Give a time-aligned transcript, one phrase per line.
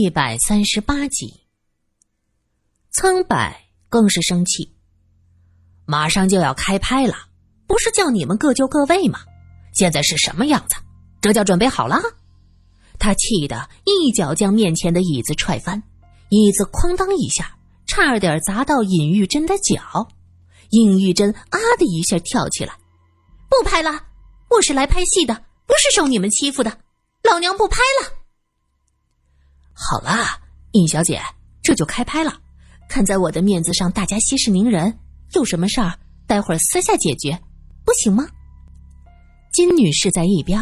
[0.00, 1.42] 一百三十八集，
[2.90, 3.36] 苍柏
[3.90, 4.74] 更是生气。
[5.84, 7.14] 马上就要开拍了，
[7.66, 9.20] 不是叫你们各就各位吗？
[9.74, 10.76] 现在是什么样子？
[11.20, 12.00] 这叫准备好了？
[12.98, 15.82] 他气得一脚将面前的椅子踹翻，
[16.30, 17.54] 椅子哐当一下，
[17.86, 20.08] 差点砸到尹玉珍的脚。
[20.70, 22.74] 尹玉珍啊的一下跳起来
[23.50, 24.06] ：“不拍了！
[24.48, 25.34] 我是来拍戏的，
[25.66, 26.78] 不是受你们欺负的。
[27.22, 28.16] 老娘不拍了！”
[29.82, 30.26] 好了，
[30.72, 31.18] 尹小姐，
[31.62, 32.38] 这就开拍了。
[32.86, 34.98] 看在我的面子上，大家息事宁人。
[35.32, 37.40] 有什么事儿，待会儿私下解决，
[37.84, 38.28] 不行吗？
[39.54, 40.60] 金女士在一边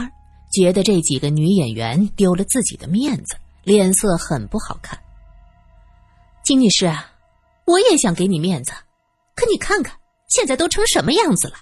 [0.53, 4.97] 觉得这几个女演员丢了自己的面子，脸色很不好看。
[6.45, 7.11] 金女士啊，
[7.67, 8.73] 我也想给你面子，
[9.35, 9.97] 可你看看
[10.29, 11.55] 现在都成什么样子了？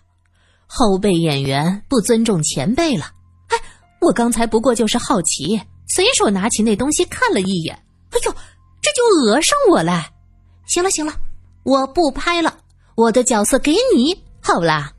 [0.67, 3.07] 后辈演员不尊重前辈了。
[3.49, 3.57] 哎，
[4.03, 5.59] 我刚才不过就是好奇。
[5.87, 7.75] 随手拿起那东西看了一眼，
[8.11, 8.35] 哎呦，
[8.83, 10.07] 这就讹上我了！
[10.67, 11.15] 行了行了，
[11.63, 12.59] 我不拍了，
[12.97, 14.93] 我的角色给你好啦。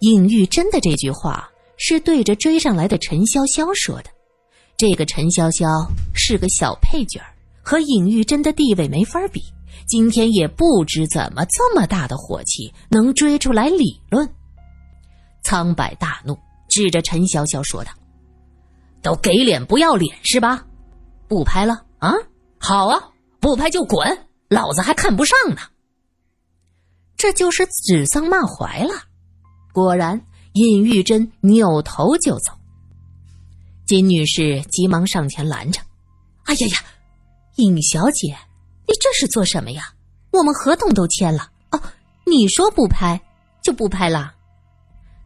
[0.00, 4.10] 尹玉珍的这句话是对着追上来的陈潇潇说的，
[4.76, 5.66] 这个陈潇潇
[6.14, 7.20] 是个小配角
[7.62, 9.42] 和尹玉珍的地位没法比。
[9.86, 14.28] 今天也不知怎么这么大的火气能追出来理论。
[15.44, 16.36] 苍柏大怒，
[16.68, 17.92] 指着陈潇潇说道。
[19.06, 20.66] 都给脸不要脸是吧？
[21.28, 22.12] 不拍了啊？
[22.58, 23.00] 好啊，
[23.38, 25.60] 不拍就滚，老子还看不上呢。
[27.16, 29.04] 这就是指桑骂槐了。
[29.72, 30.20] 果然，
[30.54, 32.52] 尹玉珍扭头就走。
[33.86, 35.80] 金女士急忙上前拦着
[36.46, 36.78] ：“哎呀呀，
[37.58, 38.36] 尹小姐，
[38.88, 39.84] 你这是做什么呀？
[40.32, 41.80] 我们合同都签了哦，
[42.26, 43.22] 你说不拍
[43.62, 44.34] 就不拍了。”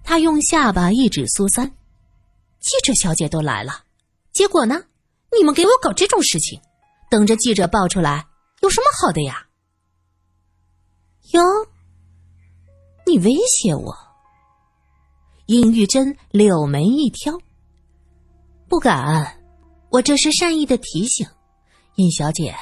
[0.05, 1.73] 她用下巴一指苏三。
[2.61, 3.85] 记者小姐都来了，
[4.33, 4.85] 结果呢？
[5.37, 6.61] 你们给我搞这种事情，
[7.11, 8.27] 等着记者爆出来，
[8.61, 9.47] 有什么好的呀？
[11.33, 11.41] 哟，
[13.07, 13.97] 你威胁我？
[15.47, 17.39] 尹玉珍柳眉一挑，
[18.69, 19.41] 不敢，
[19.91, 21.27] 我这是善意的提醒。
[21.97, 22.55] 尹小姐，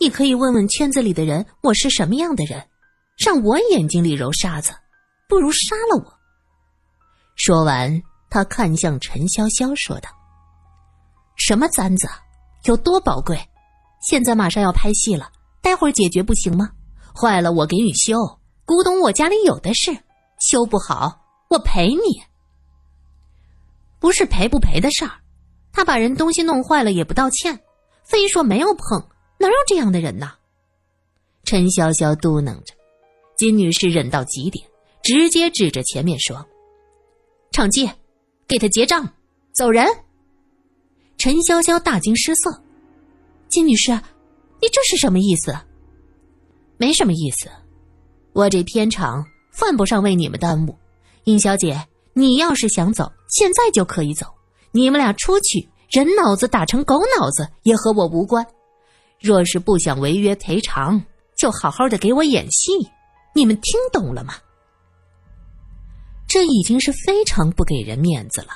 [0.00, 2.68] 你可以问问圈子里的人，我是什么样的人，
[3.18, 4.72] 让我眼睛里揉沙子，
[5.28, 6.18] 不如杀了我。
[7.36, 8.02] 说完。
[8.32, 10.08] 他看向陈潇潇，说道
[11.36, 12.08] ：“什么簪子，
[12.64, 13.38] 有多宝贵？
[14.00, 16.70] 现在马上要拍戏了，待会儿解决不行吗？
[17.14, 18.16] 坏了我给你修，
[18.64, 19.94] 古董我家里有的是，
[20.40, 21.20] 修不好
[21.50, 22.22] 我赔你。
[24.00, 25.12] 不是赔不赔的事儿，
[25.70, 27.60] 他把人东西弄坏了也不道歉，
[28.02, 29.06] 非说没有碰，
[29.38, 30.32] 哪有这样的人呢？”
[31.44, 32.72] 陈潇潇嘟囔着，
[33.36, 34.66] 金女士忍到极点，
[35.02, 36.46] 直接指着前面说
[37.52, 37.90] ：“场记。”
[38.52, 39.08] 给他结账，
[39.54, 39.86] 走人。
[41.16, 42.62] 陈潇潇大惊失色
[43.48, 45.56] ：“金女士，你这是什么意思
[46.76, 47.48] ？”“没什么意思，
[48.34, 49.24] 我这片场
[49.54, 50.76] 犯不上为你们耽误。
[51.24, 51.82] ”“殷小姐，
[52.12, 54.26] 你要是想走，现在就可以走。
[54.70, 58.46] 你们俩出去，人脑子打成狗脑子也和我无关。
[59.18, 61.02] 若是不想违约赔偿，
[61.38, 62.70] 就好好的给我演戏。
[63.34, 64.34] 你们听懂了吗？”
[66.32, 68.48] 这已经是非常不给人面子了。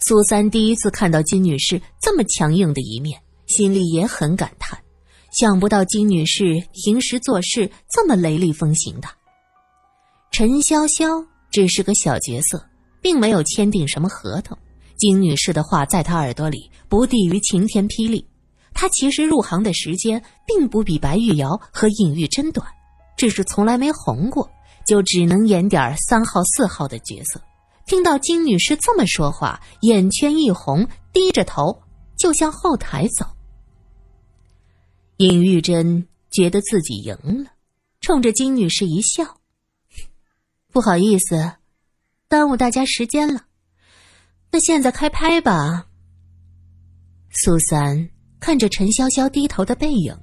[0.00, 4.78] 苏三第一次看到金女士这么强硬的一面，心里也很感叹，
[5.32, 9.08] 想不到金女士平时做事这么雷厉风行的。
[10.30, 12.62] 陈潇潇只是个小角色，
[13.00, 14.54] 并没有签订什么合同。
[14.98, 18.26] 金女士的话在他耳朵里不低于晴天霹雳。
[18.74, 22.68] 他其实入行的时间并不比白玉瑶和尹玉珍短，
[23.16, 24.46] 只是从来没红过。
[24.86, 27.40] 就只能演点三号四号的角色。
[27.86, 31.82] 听到金女士这么说话，眼圈一红，低着头
[32.18, 33.26] 就向后台走。
[35.18, 37.14] 尹玉珍觉得自己赢
[37.44, 37.50] 了，
[38.00, 39.38] 冲着金女士一笑
[40.72, 41.54] ：“不好意思，
[42.28, 43.44] 耽误大家时间了。
[44.50, 45.86] 那现在开拍吧。”
[47.30, 48.08] 苏三
[48.40, 50.16] 看着陈潇潇低头的背影，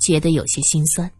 [0.00, 1.10] 觉得有些心酸。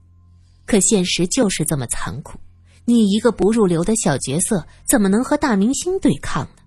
[0.67, 2.39] 可现实就是这么残酷。
[2.87, 6.63] 你一个不入流的小角色，怎么能和大明星对抗呢？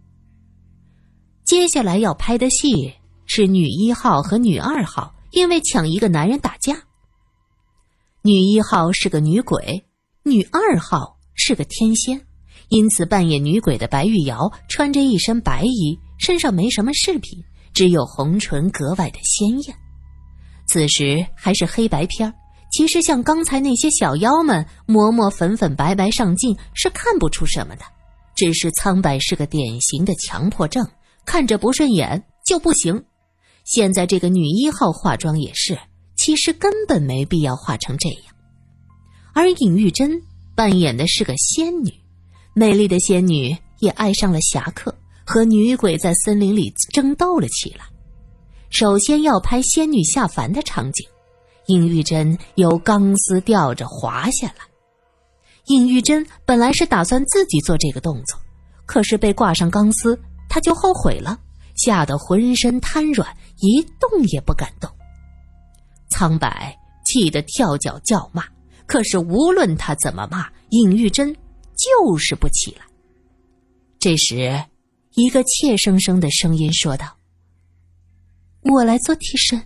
[1.43, 2.93] 接下来要拍的戏
[3.25, 6.83] 是女一号和女二号因为抢一个男人打架。
[8.21, 9.85] 女一号是个女鬼，
[10.23, 12.21] 女二号是个天仙，
[12.69, 17.43] 因此扮演女鬼的白玉瑶穿着一身白衣，身上没什么饰品，
[17.73, 19.75] 只有红唇格外的鲜艳。
[20.65, 22.33] 此时还是黑白片儿。
[22.73, 27.83] 其实像刚才那些小妖们抹抹粉粉白白上镜是看不出什么的，
[28.35, 30.83] 只是苍白是个典型的强迫症，
[31.23, 33.05] 看着不顺眼就不行。
[33.63, 35.77] 现在这个女一号化妆也是，
[36.15, 38.33] 其实根本没必要化成这样。
[39.35, 40.09] 而尹玉珍
[40.55, 41.93] 扮演的是个仙女，
[42.55, 47.85] 美丽的仙女也爱上了侠客，和女鬼在森林里争斗了起来。
[48.71, 51.07] 首先要拍仙女下凡的场景，
[51.67, 54.65] 尹玉珍由钢丝吊着滑下来。
[55.67, 58.37] 尹玉珍本来是打算自己做这个动作，
[58.85, 60.19] 可是被挂上钢丝，
[60.49, 61.39] 她就后悔了，
[61.75, 64.89] 吓得浑身瘫软，一动也不敢动。
[66.09, 68.43] 苍白气得跳脚叫骂。
[68.85, 72.85] 可是无论他怎么骂，尹玉珍就是不起来。
[73.97, 74.61] 这时，
[75.15, 77.07] 一个怯生生的声音说道
[78.69, 79.59] ：“我来做替身。”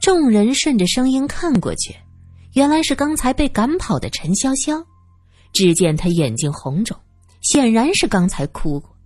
[0.00, 1.94] 众人顺着声音看过去，
[2.54, 4.82] 原来是刚才被赶跑的陈潇潇。
[5.52, 6.96] 只见他眼睛红肿，
[7.42, 8.96] 显然是刚才哭过。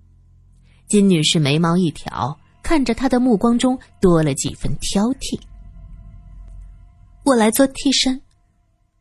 [0.87, 5.41] 金女士眉毛一挑，看着他的目光中多了几分挑剔。
[7.25, 8.21] 我来做替身。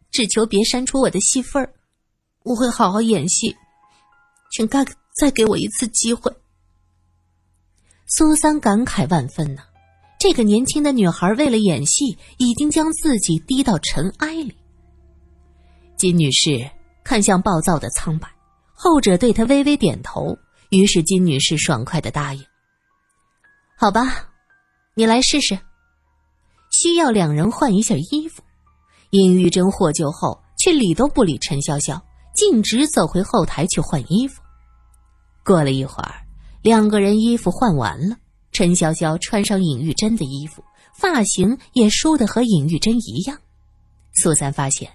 [0.10, 1.74] 只求别删除我的戏份儿，
[2.44, 3.56] 我会好好演戏，
[4.52, 4.86] 请再
[5.20, 6.32] 再给我一次机会。
[8.06, 9.64] 苏三感慨万分呐，
[10.24, 14.56] 这个年轻的女孩为了演戏，已经将自己低到尘埃里。
[15.98, 16.66] 金女士
[17.04, 18.30] 看向暴躁的苍白，
[18.74, 20.38] 后者对她微微点头，
[20.70, 22.42] 于是金女士爽快的答应
[23.78, 24.30] ：“好吧，
[24.96, 25.60] 你来试试。
[26.72, 28.42] 需要两人换一下衣服。”
[29.12, 32.02] 尹玉珍获救后，却理都不理陈潇潇，
[32.34, 34.42] 径直走回后台去换衣服。
[35.44, 36.16] 过了一会儿，
[36.62, 38.16] 两个人衣服换完了，
[38.54, 40.64] 陈潇潇穿上尹玉珍的衣服，
[40.94, 43.38] 发型也梳得和尹玉珍一样。
[44.14, 44.90] 苏三发现，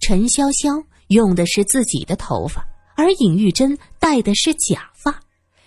[0.00, 2.66] 陈潇潇用的是自己的头发，
[2.96, 5.18] 而尹玉珍戴的是假发，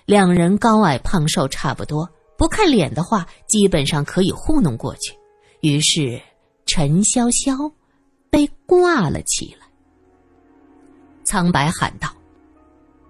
[0.06, 2.08] 两人高矮胖瘦差不多，
[2.38, 5.18] 不看脸的话，基本上可以糊弄过去。
[5.62, 6.22] 于是，
[6.68, 7.72] 陈潇潇。
[8.30, 9.66] 被挂了起来。
[11.24, 12.14] 苍白喊道：“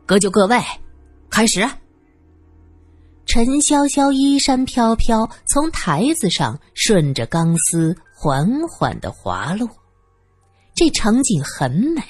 [0.05, 0.61] 各就各位，
[1.27, 1.67] 开始。”
[3.27, 9.67] 陈潇潇衣衫飘飘，从台子上顺着钢丝缓缓的滑落。
[10.73, 12.01] 这场景很美，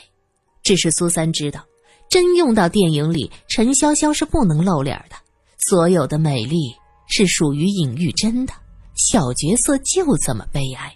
[0.62, 1.66] 只是苏三知道，
[2.08, 5.16] 真用到电影里，陈潇潇是不能露脸的。
[5.58, 6.76] 所有的美丽
[7.08, 8.54] 是属于尹玉珍的，
[8.96, 10.94] 小角色就这么悲哀。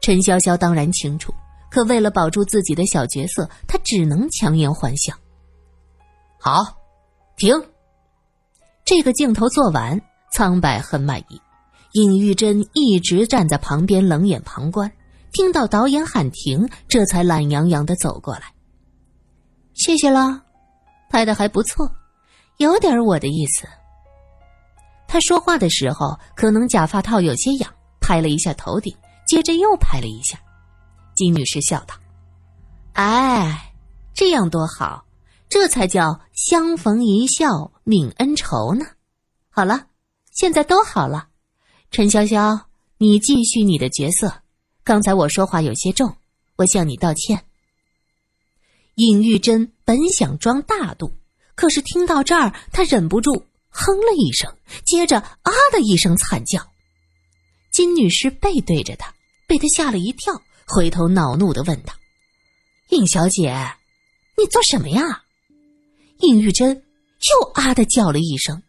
[0.00, 1.34] 陈潇潇当然清楚，
[1.68, 5.12] 可为了保住自己的小角色，他只能强颜欢笑。
[6.38, 6.64] 好，
[7.36, 7.52] 停。
[8.84, 10.00] 这个镜头做完，
[10.32, 11.40] 苍白很满意。
[11.92, 14.90] 尹玉珍一直站在旁边冷眼旁观，
[15.32, 18.52] 听到导演喊停，这才懒洋洋的走过来。
[19.74, 20.42] 谢谢了，
[21.10, 21.90] 拍的还不错，
[22.58, 23.66] 有点我的意思。
[25.06, 27.70] 他说话的时候，可能假发套有些痒，
[28.00, 28.94] 拍了一下头顶。
[29.26, 30.38] 接着又拍了一下，
[31.14, 31.94] 金女士笑道
[32.92, 33.72] ：“哎，
[34.12, 35.04] 这样多好，
[35.52, 38.86] 这才叫相逢一笑泯恩仇呢。
[39.50, 39.88] 好了，
[40.30, 41.28] 现在都好了，
[41.90, 42.58] 陈潇潇，
[42.96, 44.32] 你继续你的角色。
[44.82, 46.16] 刚才我说话有些重，
[46.56, 47.44] 我向你道歉。”
[48.96, 51.12] 尹玉珍本想装大度，
[51.54, 54.50] 可是听到这儿，她忍不住哼了一声，
[54.86, 56.66] 接着啊的一声惨叫。
[57.70, 59.12] 金女士背对着他，
[59.46, 60.32] 被他吓了一跳，
[60.66, 61.92] 回头恼怒的问道
[62.88, 63.52] ：“尹小姐，
[64.38, 65.24] 你做什么呀？”
[66.22, 68.62] 尹玉珍又啊的叫了一声。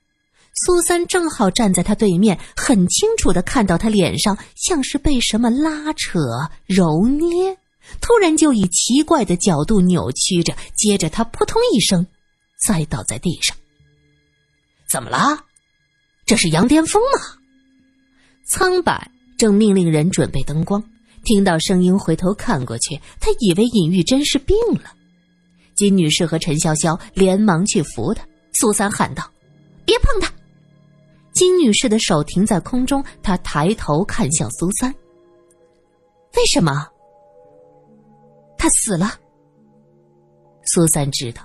[0.65, 6.19] 苏三正好站在他对面，很清楚的看到他脸上像是被什么拉扯、
[6.67, 7.57] 揉捏，
[7.99, 12.05] 突然就以奇怪的角度扭曲着，接着他扑通一声
[12.59, 13.57] 栽倒在地上。
[14.87, 15.43] 怎么了？
[16.25, 17.19] 这是羊癫疯吗？
[18.45, 20.83] 苍白正命令人准备灯光，
[21.23, 24.93] 听到声音回头看过去，他以为尹玉珍是病了。
[25.75, 28.25] 金女士和陈潇潇连忙去扶她。
[28.53, 29.29] 苏三喊道
[29.85, 30.31] ：“别碰她！”
[31.33, 34.93] 金女士的手停在空中，她抬头看向苏三
[36.37, 36.87] ：“为什么？
[38.57, 39.13] 他死了？”
[40.65, 41.41] 苏三知道，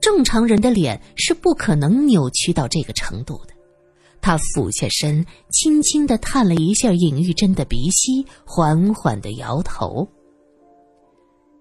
[0.00, 3.54] 正常人的脸是不可能扭曲到这个程度的。
[4.20, 10.06] 他俯下身，轻轻的探了一下尹玉珍的鼻息，缓缓的摇头。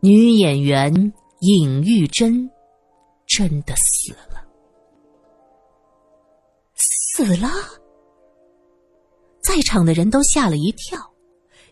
[0.02, 2.50] 女演员尹玉珍
[3.26, 4.44] 真的死了，
[6.76, 7.50] 死了！
[9.42, 11.00] 在场的人都吓了一跳。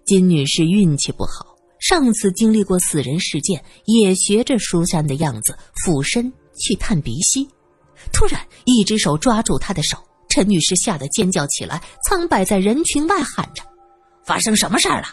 [0.06, 7.46] 金女士运气不好，上次经历过死人事件，也学着舒山的样子俯身去探鼻息，
[8.14, 9.98] 突然一只手抓住她的手。
[10.30, 13.62] 陈女士吓得尖叫起来，苍白在人群外喊着
[14.24, 15.08] ：“发生什么事儿了？”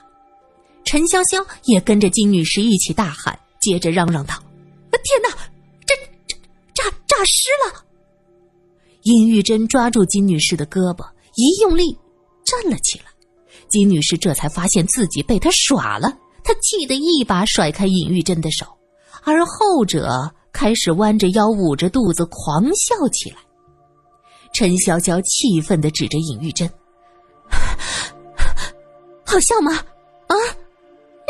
[0.84, 4.34] 陈潇潇也跟着金女士一起大喊，接着嚷嚷道
[5.02, 5.30] ：“天哪，
[5.86, 5.94] 这
[6.26, 6.36] 这
[6.74, 7.82] 诈诈尸了！”
[9.04, 11.96] 殷玉珍抓住金女士的胳膊，一用力，
[12.44, 13.06] 站了起来。
[13.70, 18.66] 金女士这才发现自己被他耍了，她气得一把甩开尹玉珍的手，
[19.22, 23.38] 而后者开始弯着腰、捂着肚子狂笑起来。
[24.52, 26.70] 陈潇潇气愤地指着尹玉珍
[29.24, 29.72] ：“好笑吗？
[30.26, 30.36] 啊，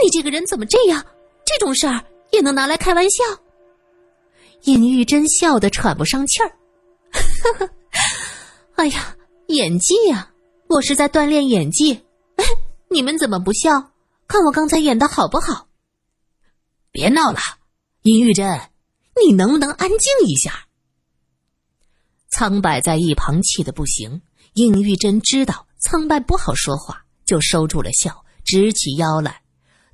[0.02, 1.06] 你这个人怎么这样？
[1.46, 2.02] 这种事儿
[2.34, 3.22] 也能拿来开玩笑？”
[4.64, 6.48] 尹玉珍笑得喘不上气儿。
[7.12, 7.70] 呵呵，
[8.76, 9.16] 哎呀，
[9.48, 10.30] 演技呀！
[10.68, 11.92] 我是在锻炼演技。
[12.36, 12.44] 哎，
[12.90, 13.90] 你们怎么不笑？
[14.26, 15.68] 看我刚才演的好不好？
[16.90, 17.38] 别闹了，
[18.02, 18.60] 尹玉珍，
[19.22, 20.66] 你能不能安静一下？
[22.30, 24.22] 苍白在一旁气得不行。
[24.54, 29.42] 尹玉珍知道苍白不好说话，就收住了笑，直起腰来。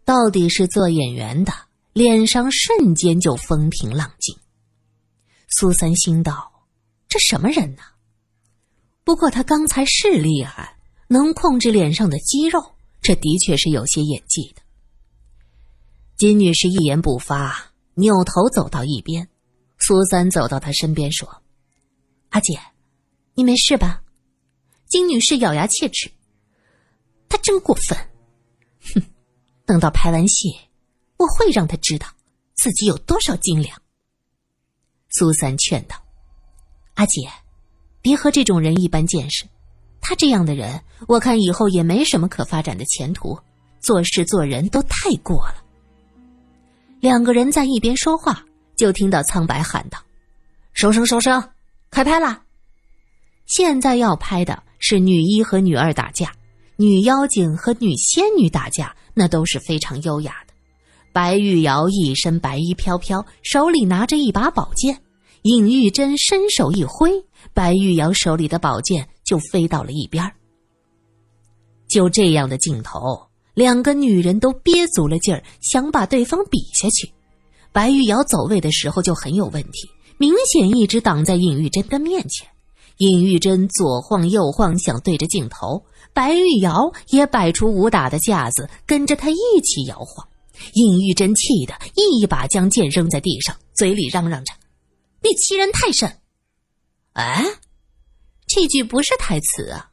[0.05, 1.53] 到底是做演员的，
[1.93, 4.37] 脸上瞬间就风平浪静。
[5.49, 6.49] 苏三心道。
[7.09, 7.83] 这什么人呢？
[9.03, 10.77] 不过他刚才是厉害，
[11.09, 14.63] 能控制脸上的肌肉，这的确是有些演技的。
[16.17, 19.29] 金女士一言不发，扭头走到一边。
[19.81, 21.43] 苏三走到她身边说
[22.31, 22.61] ：“阿姐，
[23.35, 24.05] 你没事吧？”
[24.87, 26.13] 金女士咬牙切齿
[27.29, 27.99] ：“他真过分！
[28.95, 29.03] 哼，
[29.67, 30.55] 等到拍完戏，
[31.21, 32.07] 我会让他知道
[32.55, 33.77] 自己有多少斤两。”
[35.13, 35.97] 苏三劝道。
[36.95, 37.29] 阿姐，
[38.01, 39.45] 别和这种人一般见识。
[40.01, 43.39] 他这样的人，我看以后也没什么可发展的前途，
[43.81, 45.63] 做事做人都太过了。
[47.01, 48.43] 两个人在一边说话，
[48.77, 49.99] 就听到苍白喊道
[50.73, 51.51] ：“收声，收声，
[51.91, 52.43] 开拍啦！”
[53.47, 56.33] 现在要拍的是女一和女二打架，
[56.77, 60.50] 女妖精和女仙女打架，那都是非常优雅的。
[61.13, 65.01] 白玉瑶一身白衣飘飘，手里拿着一把宝剑。
[65.43, 67.11] 尹玉珍伸手一挥，
[67.53, 70.31] 白玉瑶手里的宝剑就飞到了一边。
[71.89, 73.19] 就这样的镜头，
[73.55, 77.11] 两个女人都憋足了劲儿，想把对方比下去。
[77.73, 79.89] 白玉瑶走位的时候就很有问题，
[80.19, 82.47] 明显一直挡在尹玉珍的面前。
[82.99, 90.29] 尹玉珍左晃右晃，想对着镜头，白玉瑶也摆出武打的架子，跟着她一起摇晃。
[90.75, 94.53] 尹玉珍气得一把将剑扔在地上，嘴里嚷嚷着。
[95.23, 96.19] 你欺人太甚！
[97.13, 97.45] 哎，
[98.47, 99.91] 这句不是台词啊。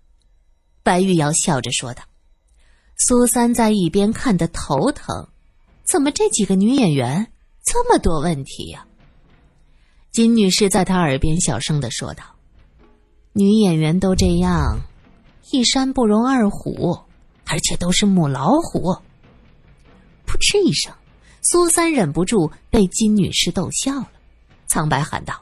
[0.83, 2.03] 白玉瑶笑着说道。
[2.99, 5.27] 苏三在一边看得头疼，
[5.83, 7.31] 怎么这几个女演员
[7.63, 8.85] 这么多问题呀？
[10.11, 12.23] 金女士在他耳边小声的说道
[13.33, 14.79] ：“女演员都这样，
[15.51, 16.97] 一山不容二虎，
[17.45, 18.97] 而且都是母老虎。”
[20.27, 20.93] 噗嗤一声，
[21.41, 24.11] 苏三忍不住被金女士逗笑了。
[24.67, 25.41] 苍白喊道：“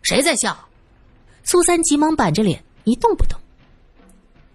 [0.00, 0.56] 谁在笑？”
[1.44, 3.38] 苏三急忙板着脸一动不动。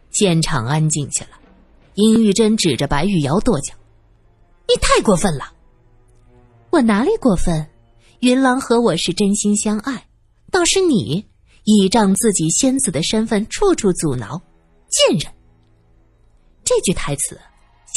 [0.10, 1.38] 现场安静下来。
[1.94, 3.74] 殷玉珍指着白玉瑶跺脚
[4.70, 5.52] ：“你太过分了！
[6.70, 7.68] 我哪里过分？
[8.20, 10.08] 云郎和我是真心相爱，
[10.52, 11.26] 倒是你
[11.64, 14.40] 倚仗自己仙子的身份处处阻挠，
[14.90, 15.34] 贱人！”
[16.64, 17.40] 这句台词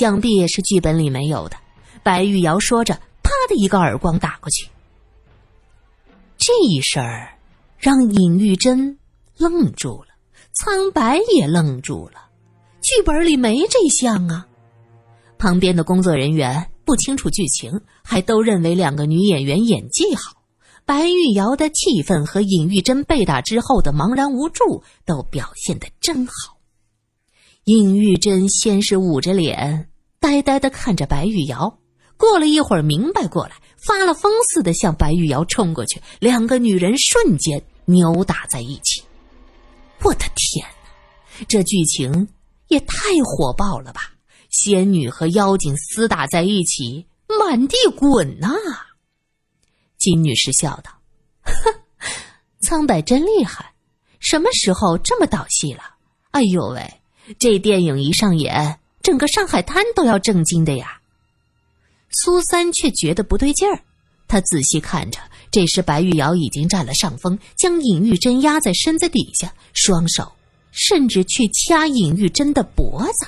[0.00, 1.58] 想必也是剧本里没有的。
[2.02, 4.66] 白玉瑶说着，啪的一个耳光打过去。
[6.38, 7.34] 这一事儿
[7.76, 8.98] 让尹玉珍
[9.36, 10.14] 愣住了，
[10.54, 12.30] 苍白也愣住了。
[12.80, 14.46] 剧本里没这项啊！
[15.36, 20.40] 旁边的工作人员不清楚剧情，还都认为两个女演员演技好。
[20.86, 26.56] 白玉瑶的气氛和尹玉珍被打之后的茫然无助都表现的真好。
[27.64, 29.89] 尹玉珍先是捂着脸，
[30.20, 31.78] 呆呆的看着白玉瑶，
[32.16, 33.56] 过了一会儿明白过来。
[33.82, 39.02] 发了疯似的向白玉瑶冲过去，两个女人瞬间扭打在一起。
[40.02, 42.28] 我的天哪，这剧情
[42.68, 44.12] 也太火爆了吧！
[44.50, 48.50] 仙女和妖精厮打在一起，满地滚呐！
[49.96, 50.90] 金女士笑道
[51.40, 51.54] ：“哼，
[52.60, 53.72] 苍白真厉害，
[54.18, 55.82] 什么时候这么导戏了？
[56.32, 57.00] 哎呦喂，
[57.38, 61.00] 这电影一上演，整个上海滩都要震惊的呀！”
[62.10, 63.82] 苏三却觉得不对劲儿，
[64.26, 65.18] 他仔细看着，
[65.50, 70.32] 这时白玉瑶已经占了上风，将尹玉珍压在身子底下，双手
[70.72, 73.26] 甚至去掐尹玉珍的脖子。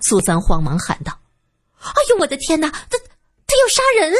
[0.00, 1.18] 苏三慌忙喊道
[1.80, 2.68] ：“哎呦，我的天哪！
[2.68, 4.12] 他他要杀人！”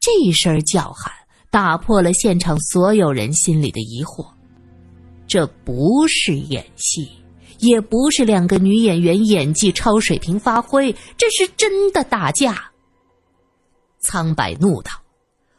[0.00, 1.12] 这一声叫喊
[1.50, 4.26] 打破了现场所有人心里的疑惑。
[5.26, 7.10] 这不是演戏，
[7.58, 12.70] 也不是两个女演员演技超水平发挥，这是真的打架。
[14.00, 14.90] 苍白怒道：“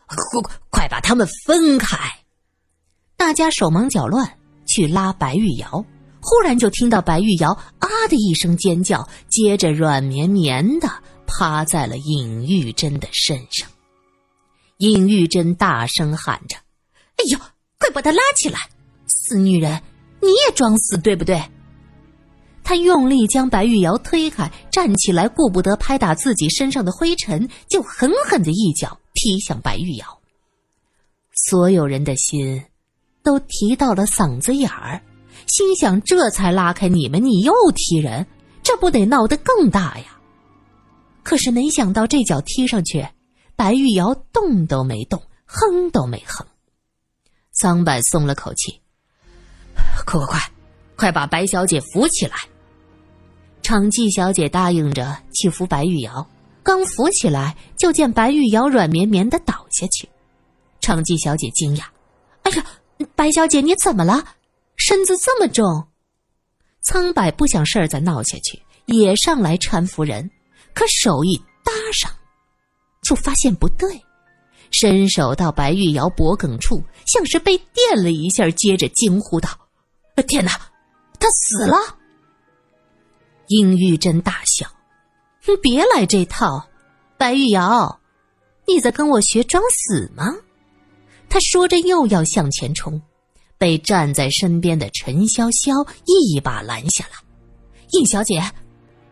[0.08, 1.98] 快快快把他们分开！”
[3.18, 4.38] 大家手忙脚乱
[4.68, 5.84] 去拉白玉瑶，
[6.22, 10.88] 忽然就听到白玉瑶啊的一声尖叫，接着软绵绵的
[11.26, 13.68] 趴在了尹玉珍的身上。
[14.78, 16.56] 尹玉珍大声喊着
[17.18, 17.40] ：“哎呦，
[17.80, 18.60] 快把她拉起来！
[19.08, 19.82] 死女人，
[20.22, 21.42] 你也装死对不对？”
[22.68, 30.06] 他用力将白玉瑶推开，站起来，顾不得拍打自己身上的灰尘，就狠狠的一脚踢向白玉瑶。
[31.32, 32.62] 所有人的心
[33.24, 35.02] 都提到了嗓子眼儿，
[35.48, 38.28] 心想：这才拉开你们，你又踢人，
[38.64, 40.20] 这不得闹得更大呀？
[41.24, 43.08] 可是没想到这脚踢上去，
[43.56, 46.46] 白玉瑶动都没动，哼都没哼。
[47.54, 48.82] 桑柏松了口气
[50.06, 50.52] ：“快快快，
[50.98, 52.36] 快把白小姐扶起来！”
[53.68, 56.26] 长记小姐答应着去扶白玉瑶，
[56.64, 60.08] 刚扶起来，就见白玉瑶软绵绵的倒下去。
[60.80, 61.84] 长记小姐惊讶
[62.44, 62.66] ：“哎呀，
[63.14, 64.24] 白小姐你怎么了？
[64.78, 65.86] 身子这么重？”
[66.82, 70.32] 苍柏不想事儿再闹下去，也上来搀扶人，
[70.74, 72.10] 可手一搭上，
[73.04, 74.02] 就发现不对，
[74.72, 79.50] 伸手到白玉瑶脖颈处，像是被电了一下，接着惊呼道
[80.26, 80.54] ：“天哪，
[81.20, 81.76] 他死了！”
[83.48, 84.70] 殷玉珍大笑
[85.48, 86.68] ：“你别来这套，
[87.18, 88.02] 白玉瑶，
[88.68, 90.36] 你在跟我学装死吗？”
[91.30, 93.02] 他说着又要向前冲，
[93.58, 97.14] 被站在身边的陈潇潇一把拦下了。
[97.92, 98.52] “殷小姐，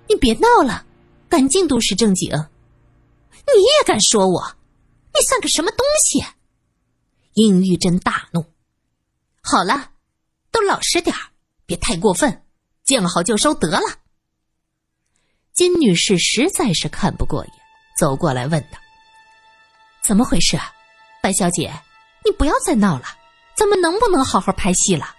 [0.10, 0.86] 你别闹了，
[1.30, 2.30] 赶紧都市正经。
[2.32, 4.56] 你也敢说我？
[5.14, 6.24] 你算个什么东西？”
[7.36, 8.46] 殷玉珍大怒
[9.42, 9.92] ：“好了，
[10.52, 11.16] 都老实点
[11.66, 12.44] 别太过分，
[12.84, 13.80] 见好就收得了。”
[15.56, 17.54] 金女士实在是看不过眼，
[17.98, 18.78] 走过来问道
[20.04, 20.70] ：“怎么回事啊，
[21.24, 21.74] 白小姐？
[22.26, 23.06] 你不要再闹了，
[23.56, 25.16] 咱们能不能好好拍戏了？”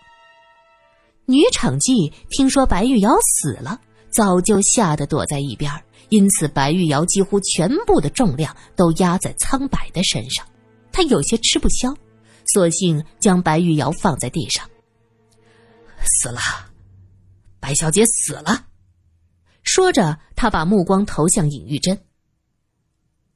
[1.25, 3.81] 女场记听说白玉瑶死了，
[4.13, 5.73] 早就吓得躲在一边，
[6.11, 10.47] 因此白玉瑶几乎全部的重量都压在苍白的身上，
[10.93, 11.97] 她有些吃不消，
[12.53, 14.69] 索性将白玉瑶放在地上。
[16.05, 16.41] 死了，
[17.59, 18.67] 白小姐死了。
[19.63, 21.99] 说着，他把目光投向尹玉珍。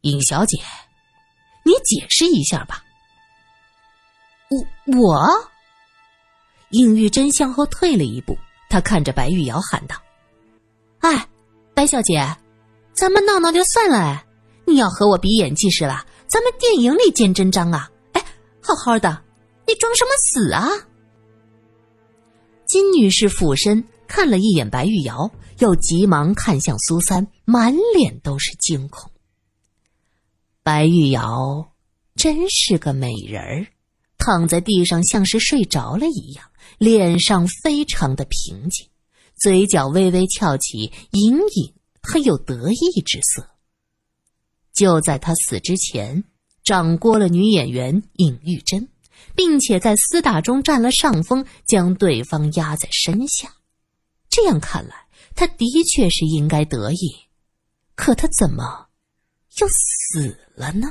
[0.03, 0.59] 尹小姐，
[1.65, 2.85] 你解释一下吧。
[4.51, 5.51] 我我。
[6.71, 9.97] 尹玉珍向后退了一步，她看着白玉瑶喊道
[11.01, 11.29] ：“哎，
[11.75, 12.25] 白小姐，
[12.93, 14.25] 咱们闹闹就算了，哎，
[14.67, 16.07] 你要和我比演技是吧？
[16.29, 17.91] 咱们电影里见真章啊！
[18.13, 18.25] 哎，
[18.63, 19.25] 好好的，
[19.67, 20.69] 你装什么死啊？”
[22.69, 25.29] 金女士俯身看了一眼白玉瑶。
[25.61, 29.11] 又急忙看向苏三，满脸都是惊恐。
[30.63, 31.73] 白玉瑶
[32.17, 33.67] 真是个美人儿，
[34.17, 38.87] 躺在地上像是睡着了一样，脸上非常的平静，
[39.37, 43.47] 嘴角微微翘起，隐隐很有得意之色。
[44.73, 46.25] 就在他死之前，
[46.65, 48.89] 掌掴了女演员尹玉珍，
[49.37, 53.53] 并且在厮打中占了上风，将对方压在身下。
[54.31, 55.10] 这样看来。
[55.35, 57.29] 他的确是应该得意，
[57.95, 58.89] 可他怎么
[59.61, 60.89] 又死了呢？